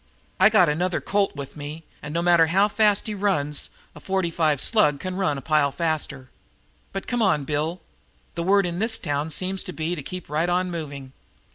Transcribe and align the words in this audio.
"I 0.39 0.49
got 0.49 0.67
another 0.67 0.99
Colt 0.99 1.35
with 1.35 1.55
me, 1.55 1.83
and, 2.01 2.11
no 2.11 2.23
matter 2.23 2.47
how 2.47 2.67
fast 2.67 3.05
he 3.05 3.13
runs, 3.13 3.69
a 3.93 3.99
forty 3.99 4.31
five 4.31 4.59
slug 4.59 4.99
can 4.99 5.13
run 5.15 5.37
a 5.37 5.41
pile 5.41 5.71
faster. 5.71 6.31
But 6.91 7.05
come 7.05 7.21
on, 7.21 7.43
Bill. 7.45 7.81
The 8.33 8.41
word 8.41 8.65
in 8.65 8.79
this 8.79 8.97
town 8.97 9.29
seems 9.29 9.63
to 9.65 9.73
be 9.73 9.93
to 9.93 10.01
keep 10.01 10.27
right 10.27 10.49
on 10.49 10.71
moving." 10.71 11.11